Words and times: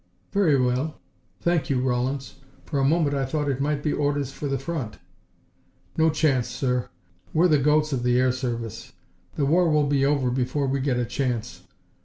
"Very 0.31 0.59
well. 0.59 0.99
Thank 1.41 1.69
you, 1.69 1.79
Rawlins. 1.79 2.37
For 2.65 2.79
a 2.79 2.83
moment 2.83 3.15
I 3.15 3.23
thought 3.23 3.47
it 3.47 3.61
might 3.61 3.83
be 3.83 3.93
orders 3.93 4.31
for 4.31 4.47
the 4.47 4.57
front." 4.57 4.97
"No 5.95 6.09
chance, 6.09 6.47
sir. 6.47 6.89
We're 7.35 7.47
the 7.47 7.59
goats 7.59 7.93
of 7.93 8.01
the 8.01 8.19
air 8.19 8.31
service. 8.31 8.93
The 9.35 9.45
war 9.45 9.69
will 9.69 9.85
be 9.85 10.03
over 10.03 10.31
before 10.31 10.65
we 10.65 10.79
get 10.79 10.97
a 10.97 11.05
chance. 11.05 11.67